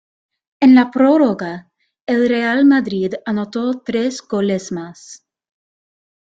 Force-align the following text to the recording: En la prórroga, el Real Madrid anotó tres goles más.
En 0.67 0.71
la 0.75 0.89
prórroga, 0.89 1.69
el 2.07 2.27
Real 2.27 2.65
Madrid 2.65 3.13
anotó 3.23 3.81
tres 3.83 4.19
goles 4.27 4.71
más. 4.71 5.27